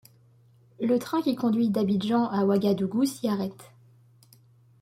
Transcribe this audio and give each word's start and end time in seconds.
Le 0.79 0.97
train 0.97 1.21
qui 1.21 1.35
conduit 1.35 1.69
d'Abidjan 1.69 2.25
à 2.31 2.43
Ouagadougou 2.43 3.05
s'y 3.05 3.27
arrête. 3.27 3.69